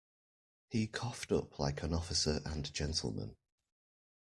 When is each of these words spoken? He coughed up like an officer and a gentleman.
He 0.71 0.87
coughed 0.87 1.31
up 1.31 1.59
like 1.59 1.83
an 1.83 1.93
officer 1.93 2.41
and 2.43 2.65
a 2.65 2.71
gentleman. 2.71 3.35